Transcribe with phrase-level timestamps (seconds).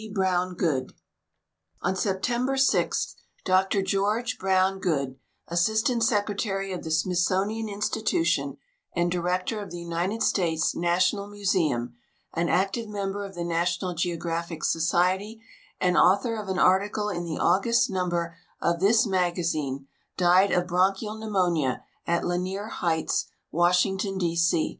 [0.15, 0.93] BROWN GOODE
[1.83, 2.89] On September 0,
[3.45, 8.57] Dr George Brown Goode, Assistant Secretary of the Smithsonian Institution
[8.95, 11.93] and Director of the United States National Mu seum,
[12.33, 15.39] an active member of the National Geographic Society,
[15.79, 19.85] and author of an article in the August number of this IMagazine,
[20.17, 24.35] died of bronchial pneumonia at Lanier Heights, Washington, D.
[24.35, 24.69] C.